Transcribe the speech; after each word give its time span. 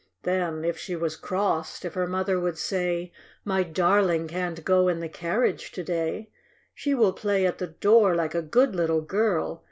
Then, 0.23 0.65
if 0.65 0.79
she 0.79 0.95
was 0.95 1.15
crossed— 1.15 1.85
if 1.85 1.93
her 1.93 2.07
mother 2.07 2.39
would 2.39 2.57
say," 2.57 3.11
My 3.45 3.61
darling 3.61 4.27
can't 4.27 4.65
go 4.65 4.87
in 4.87 4.99
the 4.99 5.07
carriage 5.07 5.71
to 5.73 5.83
day, 5.83 6.31
She 6.73 6.95
will 6.95 7.13
play 7.13 7.45
at 7.45 7.59
the 7.59 7.67
door 7.67 8.15
like 8.15 8.33
a 8.33 8.41
good 8.41 8.75
little 8.75 9.01
girl 9.01 9.59